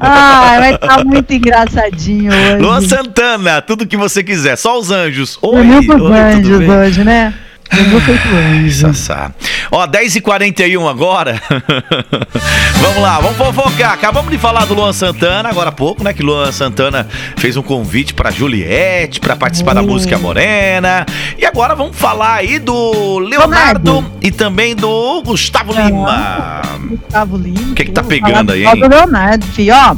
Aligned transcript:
Ah, 0.00 0.56
vai 0.58 0.74
estar 0.74 0.96
tá 0.96 1.04
muito 1.04 1.32
engraçadinho 1.32 2.32
hoje. 2.32 2.56
Luan 2.58 2.80
Santana, 2.80 3.62
tudo 3.62 3.86
que 3.86 3.96
você 3.96 4.22
quiser, 4.22 4.56
só 4.56 4.78
os 4.78 4.90
anjos. 4.90 5.38
Oi, 5.42 5.60
Oi, 5.60 5.78
os 5.78 6.10
anjos 6.10 6.68
hoje, 6.68 7.04
né? 7.04 7.34
Sassá. 8.70 9.32
Ó, 9.74 9.88
10h41 9.88 10.88
agora. 10.88 11.42
vamos 12.80 13.02
lá, 13.02 13.18
vamos 13.18 13.36
fofocar. 13.36 13.92
Acabamos 13.92 14.30
de 14.30 14.38
falar 14.38 14.66
do 14.66 14.74
Luan 14.74 14.92
Santana 14.92 15.48
agora 15.48 15.70
há 15.70 15.72
pouco, 15.72 16.04
né? 16.04 16.12
Que 16.12 16.22
Luan 16.22 16.52
Santana 16.52 17.08
fez 17.36 17.56
um 17.56 17.62
convite 17.62 18.14
pra 18.14 18.30
Juliette 18.30 19.18
para 19.18 19.34
participar 19.34 19.74
da 19.74 19.82
música 19.82 20.16
Morena. 20.16 21.04
E 21.36 21.44
agora 21.44 21.74
vamos 21.74 21.96
falar 21.96 22.34
aí 22.34 22.60
do 22.60 23.18
Leonardo, 23.18 23.90
Leonardo. 23.90 24.12
e 24.22 24.30
também 24.30 24.76
do 24.76 25.20
Gustavo 25.22 25.72
Lima. 25.72 26.62
Gustavo 26.88 27.36
Lima. 27.36 27.72
O 27.72 27.74
que, 27.74 27.86
que 27.86 27.90
tá 27.90 28.04
pegando 28.04 28.52
aí, 28.52 28.64
hein? 28.64 28.78
Do 28.78 28.86
Leonardo, 28.86 29.44
filho, 29.46 29.74
ó. 29.74 29.96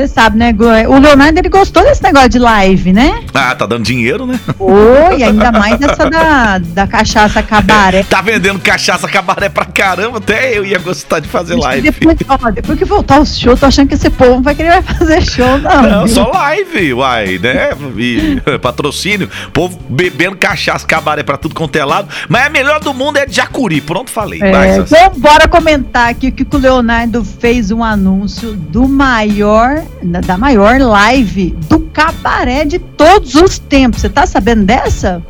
Você 0.00 0.08
sabe, 0.08 0.38
né? 0.38 0.54
O 0.88 0.98
Leonardo 0.98 1.38
ele 1.38 1.50
gostou 1.50 1.82
desse 1.82 2.02
negócio 2.02 2.30
de 2.30 2.38
live, 2.38 2.90
né? 2.90 3.22
Ah, 3.34 3.54
tá 3.54 3.66
dando 3.66 3.84
dinheiro, 3.84 4.24
né? 4.24 4.40
Oi, 4.58 5.22
ainda 5.22 5.52
mais 5.52 5.78
essa 5.78 6.08
da, 6.08 6.56
da 6.56 6.86
cachaça 6.86 7.42
cabaré. 7.42 8.02
tá 8.08 8.22
vendendo 8.22 8.58
cachaça 8.60 9.06
cabaré 9.06 9.50
pra 9.50 9.66
caramba, 9.66 10.16
até 10.16 10.56
eu 10.56 10.64
ia 10.64 10.78
gostar 10.78 11.20
de 11.20 11.28
fazer 11.28 11.54
live. 11.54 11.90
Depois, 11.90 12.16
ó, 12.26 12.50
depois 12.50 12.78
que 12.78 12.84
voltar 12.86 13.20
o 13.20 13.26
show, 13.26 13.54
tô 13.58 13.66
achando 13.66 13.88
que 13.88 13.94
esse 13.94 14.08
povo 14.08 14.36
não 14.36 14.42
vai 14.42 14.54
querer 14.54 14.82
fazer 14.82 15.20
show, 15.20 15.58
não. 15.58 15.82
Não, 15.82 16.06
viu? 16.06 16.14
só 16.14 16.30
live, 16.30 16.94
uai, 16.94 17.38
né? 17.38 17.68
E, 17.98 18.40
patrocínio, 18.58 19.28
povo 19.52 19.78
bebendo 19.86 20.36
cachaça 20.36 20.86
cabaré 20.86 21.22
pra 21.22 21.36
tudo 21.36 21.54
quanto 21.54 21.76
é 21.76 21.84
lado. 21.84 22.08
Mas 22.26 22.46
a 22.46 22.48
melhor 22.48 22.80
do 22.80 22.94
mundo 22.94 23.18
é 23.18 23.26
de 23.26 23.36
Jacuri, 23.36 23.82
pronto, 23.82 24.10
falei. 24.10 24.40
É, 24.42 24.50
vai, 24.50 24.78
então, 24.78 25.12
bora 25.18 25.46
comentar 25.46 26.08
aqui 26.08 26.30
que 26.30 26.46
o 26.50 26.58
Leonardo 26.58 27.22
fez 27.22 27.70
um 27.70 27.84
anúncio 27.84 28.54
do 28.54 28.88
maior 28.88 29.84
da 30.02 30.38
maior 30.38 30.80
live 30.80 31.50
do 31.68 31.80
cabaré 31.80 32.64
de 32.64 32.78
todos 32.78 33.34
os 33.34 33.58
tempos. 33.58 34.00
Você 34.00 34.08
tá 34.08 34.26
sabendo 34.26 34.64
dessa? 34.64 35.22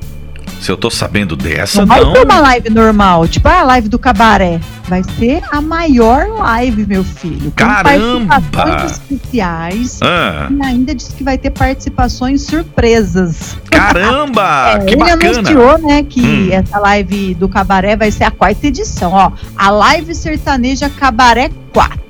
Se 0.60 0.70
eu 0.70 0.76
tô 0.76 0.90
sabendo 0.90 1.34
dessa, 1.34 1.80
não. 1.80 1.86
Vai 1.86 2.04
não. 2.04 2.12
ser 2.12 2.24
uma 2.24 2.40
live 2.40 2.70
normal, 2.70 3.26
tipo 3.26 3.48
a 3.48 3.62
live 3.62 3.88
do 3.88 3.98
cabaré. 3.98 4.60
Vai 4.86 5.02
ser 5.18 5.42
a 5.50 5.60
maior 5.60 6.28
live, 6.28 6.84
meu 6.86 7.02
filho. 7.02 7.50
Caramba! 7.52 8.42
especiais. 8.84 10.00
Ah. 10.02 10.48
E 10.50 10.66
ainda 10.66 10.94
disse 10.94 11.14
que 11.14 11.24
vai 11.24 11.38
ter 11.38 11.50
participações 11.50 12.42
surpresas. 12.42 13.56
Caramba! 13.70 14.72
é, 14.74 14.78
que 14.80 14.94
ele 14.94 14.96
bacana! 14.96 15.38
Anunciou, 15.38 15.78
né, 15.78 16.02
que 16.02 16.20
hum. 16.20 16.48
essa 16.52 16.78
live 16.78 17.34
do 17.34 17.48
cabaré 17.48 17.96
vai 17.96 18.10
ser 18.10 18.24
a 18.24 18.30
quarta 18.30 18.66
edição, 18.66 19.12
ó. 19.12 19.32
A 19.56 19.70
live 19.70 20.14
sertaneja 20.14 20.90
Cabaré 20.90 21.50
4 21.72 22.09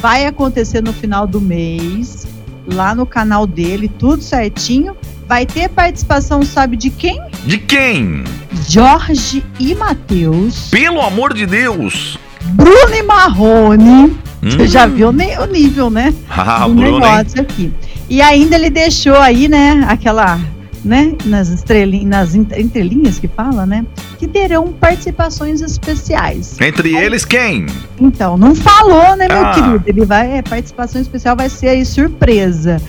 vai 0.00 0.26
acontecer 0.26 0.82
no 0.82 0.92
final 0.92 1.26
do 1.26 1.40
mês, 1.40 2.26
lá 2.66 2.94
no 2.94 3.06
canal 3.06 3.46
dele, 3.46 3.88
tudo 3.88 4.22
certinho. 4.22 4.96
Vai 5.28 5.44
ter 5.44 5.68
participação, 5.68 6.42
sabe 6.42 6.76
de 6.76 6.88
quem? 6.88 7.20
De 7.44 7.58
quem? 7.58 8.22
Jorge 8.68 9.44
e 9.58 9.74
Matheus. 9.74 10.68
Pelo 10.70 11.00
amor 11.00 11.34
de 11.34 11.46
Deus! 11.46 12.16
Bruno 12.50 12.94
e 12.94 13.02
Marrone. 13.02 14.16
Hum. 14.42 14.50
Você 14.50 14.68
já 14.68 14.86
viu 14.86 15.08
o 15.08 15.46
nível, 15.46 15.90
né? 15.90 16.14
Ah, 16.30 16.66
o 16.66 16.74
Bruno, 16.74 17.00
negócio 17.00 17.38
hein? 17.38 17.46
aqui. 17.48 17.72
E 18.08 18.22
ainda 18.22 18.54
ele 18.54 18.70
deixou 18.70 19.16
aí, 19.16 19.48
né, 19.48 19.84
aquela 19.88 20.38
né, 20.86 21.14
nas 21.24 21.48
estrelinhas, 21.48 22.06
nas 22.06 22.34
entrelinhas 22.34 23.18
que 23.18 23.26
fala, 23.26 23.66
né, 23.66 23.84
que 24.18 24.28
terão 24.28 24.72
participações 24.72 25.60
especiais. 25.60 26.58
Entre 26.60 26.96
aí, 26.96 27.04
eles 27.04 27.24
quem? 27.24 27.66
Então, 28.00 28.38
não 28.38 28.54
falou, 28.54 29.16
né, 29.16 29.26
meu 29.28 29.44
ah. 29.44 29.52
querido? 29.52 29.84
Ele 29.86 30.06
vai, 30.06 30.38
é, 30.38 30.42
participação 30.42 31.00
especial 31.00 31.36
vai 31.36 31.48
ser 31.48 31.68
aí 31.68 31.84
surpresa. 31.84 32.80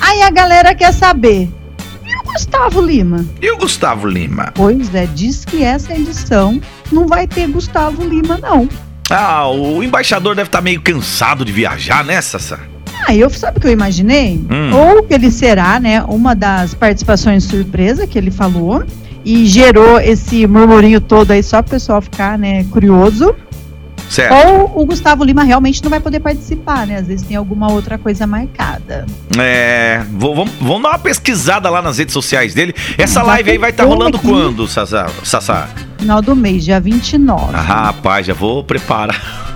Aí 0.00 0.22
a 0.22 0.30
galera 0.30 0.74
quer 0.74 0.92
saber, 0.92 1.48
e 2.04 2.18
o 2.20 2.32
Gustavo 2.32 2.80
Lima? 2.80 3.26
E 3.40 3.50
o 3.50 3.56
Gustavo 3.56 4.06
Lima? 4.06 4.52
Pois 4.54 4.94
é, 4.94 5.06
diz 5.06 5.44
que 5.44 5.64
essa 5.64 5.94
edição 5.94 6.60
não 6.92 7.06
vai 7.06 7.26
ter 7.26 7.48
Gustavo 7.48 8.04
Lima, 8.04 8.38
não. 8.38 8.68
Ah, 9.10 9.48
o 9.48 9.82
embaixador 9.82 10.34
deve 10.34 10.48
estar 10.48 10.58
tá 10.58 10.62
meio 10.62 10.80
cansado 10.80 11.44
de 11.44 11.52
viajar, 11.52 12.04
né, 12.04 12.20
Sassá? 12.20 12.60
Ah, 13.06 13.14
eu 13.14 13.30
sabe 13.30 13.58
o 13.58 13.60
que 13.60 13.68
eu 13.68 13.72
imaginei? 13.72 14.44
Hum. 14.50 14.74
Ou 14.74 15.02
que 15.04 15.14
ele 15.14 15.30
será, 15.30 15.78
né, 15.78 16.02
uma 16.02 16.34
das 16.34 16.74
participações 16.74 17.44
surpresa 17.44 18.04
que 18.04 18.18
ele 18.18 18.32
falou 18.32 18.84
e 19.24 19.46
gerou 19.46 20.00
esse 20.00 20.44
murmurinho 20.46 21.00
todo 21.00 21.30
aí 21.30 21.42
só 21.42 21.62
para 21.62 21.68
o 21.68 21.70
pessoal 21.70 22.02
ficar, 22.02 22.36
né, 22.36 22.64
curioso. 22.64 23.34
Certo. 24.08 24.32
Ou 24.34 24.82
o 24.82 24.86
Gustavo 24.86 25.24
Lima 25.24 25.42
realmente 25.42 25.82
não 25.82 25.90
vai 25.90 26.00
poder 26.00 26.20
participar, 26.20 26.86
né? 26.86 26.96
Às 26.96 27.08
vezes 27.08 27.26
tem 27.26 27.36
alguma 27.36 27.70
outra 27.72 27.98
coisa 27.98 28.26
marcada. 28.26 29.04
É, 29.36 30.02
vou, 30.12 30.34
vamos, 30.34 30.52
vamos 30.60 30.82
dar 30.82 30.90
uma 30.90 30.98
pesquisada 30.98 31.68
lá 31.68 31.82
nas 31.82 31.98
redes 31.98 32.12
sociais 32.12 32.54
dele. 32.54 32.74
Essa 32.96 33.22
live 33.22 33.50
aí 33.50 33.58
vai 33.58 33.70
estar 33.70 33.82
tá 33.82 33.88
rolando 33.88 34.16
aqui. 34.16 34.26
quando, 34.26 34.68
Sassá? 34.68 35.08
Sassá? 35.24 35.68
Final 35.98 36.22
do 36.22 36.36
mês, 36.36 36.64
dia 36.64 36.78
29. 36.78 37.52
Ah, 37.52 37.60
rapaz, 37.60 38.26
já 38.26 38.34
vou 38.34 38.62
preparar. 38.62 39.55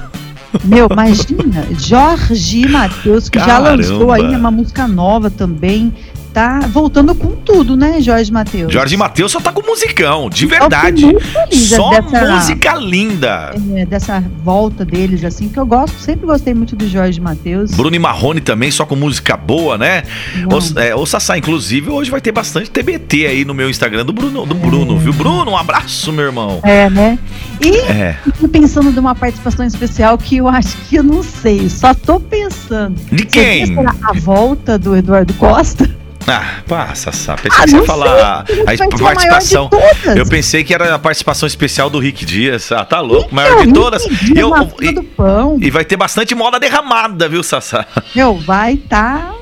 Meu, 0.65 0.89
imagina, 0.91 1.67
Jorge 1.79 2.67
Matheus, 2.69 3.29
que 3.29 3.39
Caramba. 3.39 3.53
já 3.53 3.93
lançou 3.93 4.13
aí 4.13 4.35
uma 4.35 4.51
música 4.51 4.89
nova 4.89 5.31
também 5.31 5.93
tá 6.33 6.61
voltando 6.61 7.15
com 7.15 7.31
tudo, 7.31 7.77
né, 7.77 8.01
Jorge 8.01 8.33
Matheus? 8.33 8.73
Jorge 8.73 8.97
Matheus 8.97 9.33
só 9.33 9.41
tá 9.41 9.53
com 9.53 9.67
musicão, 9.67 10.31
de 10.31 10.47
verdade. 10.47 11.05
Só 11.53 11.91
dessa, 11.91 12.33
música 12.33 12.75
linda. 12.75 13.55
É, 13.75 13.85
dessa 13.85 14.25
volta 14.43 14.85
deles, 14.85 15.25
assim, 15.25 15.49
que 15.49 15.59
eu 15.59 15.67
gosto, 15.67 15.99
sempre 15.99 16.27
gostei 16.27 16.55
muito 16.55 16.77
do 16.77 16.89
Jorge 16.89 17.21
Matheus. 17.21 17.73
Bruno 17.73 17.95
e 17.95 17.99
Marrone 17.99 18.41
também, 18.41 18.71
só 18.71 18.87
com 18.87 18.97
música 18.97 19.37
boa, 19.37 19.77
né? 19.77 20.03
O, 20.47 20.81
é, 20.81 20.95
o 20.95 21.05
Sassá, 21.05 21.37
inclusive, 21.37 21.91
hoje 21.91 22.11
vai 22.11 22.21
ter 22.21 22.33
bastante 22.33 22.71
TBT 22.71 23.27
aí 23.27 23.45
no 23.45 23.55
meu 23.55 23.69
Instagram 23.69 24.05
do 24.05 24.13
Bruno, 24.13 24.47
do 24.47 24.55
Bruno, 24.55 24.97
é. 24.97 24.99
viu? 24.99 25.13
Bruno, 25.13 25.51
um 25.51 25.57
abraço, 25.57 26.13
meu 26.13 26.27
irmão. 26.27 26.61
É, 26.63 26.89
né? 26.89 27.19
E 27.61 27.77
é. 27.91 28.17
pensando 28.51 28.91
numa 28.93 29.15
participação 29.15 29.67
especial 29.67 30.17
que 30.17 30.37
eu 30.37 30.49
acho 30.49 30.77
que 30.89 30.97
eu 30.97 31.03
não 31.03 31.23
sei, 31.23 31.69
só 31.69 31.93
tô 31.95 32.19
pensando. 32.19 33.01
De 33.11 33.25
quem? 33.27 33.67
Será 33.67 33.95
a 34.03 34.13
volta 34.13 34.79
do 34.79 34.97
Eduardo 34.97 35.35
Costa? 35.35 36.00
Ah, 36.33 36.63
passa, 36.69 37.11
sabe. 37.11 37.43
Pensei 37.43 37.59
ah, 37.59 37.65
que 37.65 37.71
você 37.71 37.77
ia 37.77 37.85
falar 37.85 38.45
a, 38.45 38.99
participação. 38.99 39.69
Eu 40.17 40.27
pensei 40.27 40.63
que 40.63 40.73
era 40.73 40.95
a 40.95 40.99
participação 40.99 41.47
especial 41.47 41.91
do 41.91 41.99
Rick 41.99 42.25
Dias. 42.25 42.71
Ah, 42.71 42.85
tá 42.85 43.01
louco, 43.01 43.25
então, 43.25 43.35
maior 43.35 43.67
de 43.67 43.73
todas. 43.73 44.05
Dias, 44.05 44.31
e, 44.31 44.39
eu, 44.39 44.53
e, 44.81 45.67
e, 45.67 45.71
vai 45.71 45.85
ter 45.85 45.97
bastante 45.97 46.35
moda 46.35 46.61
derramada, 46.61 47.29
viu, 47.29 47.43
Sassá? 47.43 47.85
Meu, 48.15 48.39
vai 48.39 48.77
tá 48.77 49.35